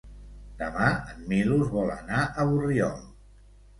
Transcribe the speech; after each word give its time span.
Demà 0.61 0.87
en 1.11 1.21
Milos 1.33 1.69
vol 1.75 1.93
anar 1.99 2.23
a 2.25 2.47
Borriol. 2.53 2.99